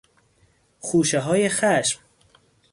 خوشههای 0.79 1.49
خشم 1.49 1.99